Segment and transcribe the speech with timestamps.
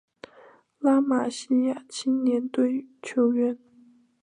[0.79, 3.59] 拉玛西亚青年队球员